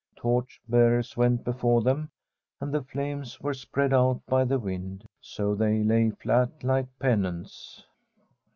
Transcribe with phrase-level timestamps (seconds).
[0.15, 2.09] Torch bearers went before them,
[2.59, 6.87] and the flames were spread out by the wind, so that they lay flat, like
[6.97, 7.85] pennants.